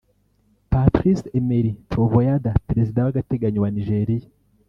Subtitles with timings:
[0.71, 4.27] Patrice Emery Trovoada; Perezida w’Agateganyo wa Nigeria